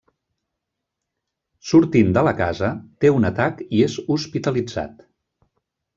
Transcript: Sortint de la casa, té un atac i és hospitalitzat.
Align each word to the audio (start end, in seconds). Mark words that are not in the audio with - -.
Sortint 1.71 2.09
de 2.17 2.23
la 2.29 2.33
casa, 2.41 2.71
té 3.05 3.13
un 3.19 3.31
atac 3.33 3.63
i 3.67 3.85
és 3.89 3.99
hospitalitzat. 4.17 5.09